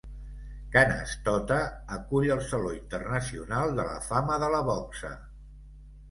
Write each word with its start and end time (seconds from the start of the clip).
Canastota 0.75 1.57
acull 1.97 2.31
el 2.35 2.41
Saló 2.53 2.71
internacional 2.77 3.75
de 3.81 3.85
la 3.89 3.99
fama 4.07 4.39
de 4.45 4.49
la 4.55 4.63
boxa. 4.71 5.13